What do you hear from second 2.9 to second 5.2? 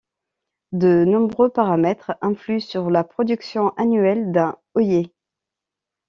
production annuelle d'un œillet.